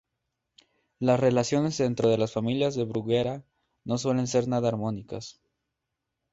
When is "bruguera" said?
2.85-3.43